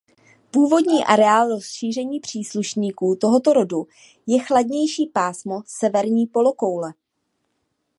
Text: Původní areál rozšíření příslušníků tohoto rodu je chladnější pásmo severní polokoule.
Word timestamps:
Původní 0.51 1.05
areál 1.05 1.49
rozšíření 1.49 2.19
příslušníků 2.19 3.15
tohoto 3.21 3.53
rodu 3.53 3.87
je 4.27 4.39
chladnější 4.43 5.05
pásmo 5.13 5.61
severní 5.65 6.27
polokoule. 6.27 6.93